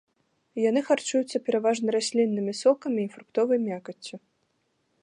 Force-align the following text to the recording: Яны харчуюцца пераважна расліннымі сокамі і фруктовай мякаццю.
Яны 0.69 0.81
харчуюцца 0.87 1.41
пераважна 1.49 1.87
расліннымі 1.97 2.53
сокамі 2.63 2.99
і 3.05 3.13
фруктовай 3.19 3.59
мякаццю. 3.69 4.15